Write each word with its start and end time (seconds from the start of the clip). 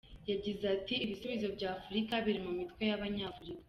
Yagize 0.29 0.63
ati: 0.75 0.93
“Ibisubizo 1.03 1.47
by’Afurika 1.55 2.13
biri 2.25 2.39
mu 2.45 2.51
mitwe 2.59 2.81
y’Abanyafurika”. 2.89 3.59